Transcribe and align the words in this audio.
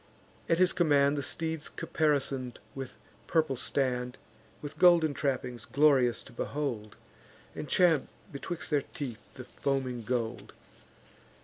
At 0.49 0.57
his 0.57 0.73
command 0.73 1.15
The 1.15 1.21
steeds 1.21 1.69
caparison'd 1.69 2.57
with 2.73 2.95
purple 3.27 3.55
stand, 3.55 4.17
With 4.59 4.79
golden 4.79 5.13
trappings, 5.13 5.63
glorious 5.63 6.23
to 6.23 6.33
behold, 6.33 6.95
And 7.53 7.69
champ 7.69 8.09
betwixt 8.31 8.71
their 8.71 8.81
teeth 8.81 9.21
the 9.35 9.43
foaming 9.43 10.01
gold. 10.01 10.53